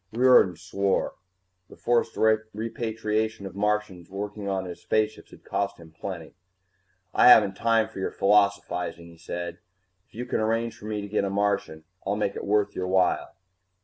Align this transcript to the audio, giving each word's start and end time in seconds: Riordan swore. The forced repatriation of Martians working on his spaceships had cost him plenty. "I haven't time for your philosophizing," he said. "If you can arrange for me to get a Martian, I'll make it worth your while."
Riordan 0.11 0.55
swore. 0.55 1.13
The 1.69 1.77
forced 1.77 2.17
repatriation 2.17 3.45
of 3.45 3.53
Martians 3.55 4.09
working 4.09 4.47
on 4.49 4.65
his 4.65 4.81
spaceships 4.81 5.29
had 5.29 5.43
cost 5.43 5.77
him 5.77 5.91
plenty. 5.91 6.33
"I 7.13 7.27
haven't 7.27 7.53
time 7.55 7.87
for 7.87 7.99
your 7.99 8.09
philosophizing," 8.09 9.05
he 9.05 9.17
said. 9.19 9.59
"If 10.07 10.15
you 10.15 10.25
can 10.25 10.39
arrange 10.39 10.75
for 10.75 10.85
me 10.85 11.01
to 11.01 11.07
get 11.07 11.23
a 11.23 11.29
Martian, 11.29 11.83
I'll 12.03 12.15
make 12.15 12.35
it 12.35 12.45
worth 12.45 12.75
your 12.75 12.87
while." 12.87 13.35